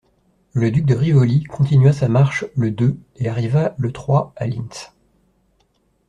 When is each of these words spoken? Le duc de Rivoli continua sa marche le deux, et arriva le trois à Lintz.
Le 0.53 0.71
duc 0.71 0.85
de 0.87 0.95
Rivoli 0.95 1.43
continua 1.43 1.93
sa 1.93 2.07
marche 2.07 2.45
le 2.55 2.71
deux, 2.71 2.97
et 3.17 3.29
arriva 3.29 3.75
le 3.77 3.91
trois 3.91 4.33
à 4.35 4.47
Lintz. 4.47 4.91